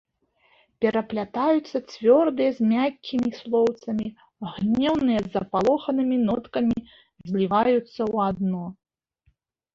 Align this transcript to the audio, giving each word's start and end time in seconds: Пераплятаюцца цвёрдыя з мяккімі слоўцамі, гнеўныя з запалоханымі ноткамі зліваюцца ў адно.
Пераплятаюцца 0.83 1.77
цвёрдыя 1.91 2.51
з 2.59 2.69
мяккімі 2.71 3.29
слоўцамі, 3.41 4.07
гнеўныя 4.55 5.19
з 5.27 5.31
запалоханымі 5.37 6.17
ноткамі 6.27 6.77
зліваюцца 7.29 7.79
ў 7.79 8.15
адно. 8.33 8.63